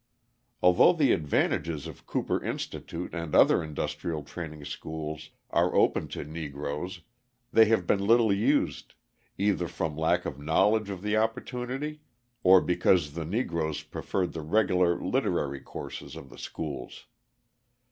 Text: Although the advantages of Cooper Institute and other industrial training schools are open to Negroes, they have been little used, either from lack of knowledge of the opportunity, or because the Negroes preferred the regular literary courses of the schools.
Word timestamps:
Although 0.63 0.93
the 0.93 1.11
advantages 1.11 1.85
of 1.85 2.07
Cooper 2.07 2.43
Institute 2.43 3.13
and 3.13 3.35
other 3.35 3.63
industrial 3.63 4.23
training 4.23 4.65
schools 4.65 5.29
are 5.51 5.75
open 5.75 6.07
to 6.07 6.23
Negroes, 6.23 7.01
they 7.53 7.65
have 7.65 7.85
been 7.85 8.07
little 8.07 8.33
used, 8.33 8.95
either 9.37 9.67
from 9.67 9.95
lack 9.95 10.25
of 10.25 10.39
knowledge 10.39 10.89
of 10.89 11.03
the 11.03 11.17
opportunity, 11.17 12.01
or 12.41 12.61
because 12.61 13.13
the 13.13 13.25
Negroes 13.25 13.83
preferred 13.83 14.33
the 14.33 14.41
regular 14.41 14.99
literary 14.99 15.59
courses 15.59 16.15
of 16.15 16.31
the 16.31 16.39
schools. 16.39 17.05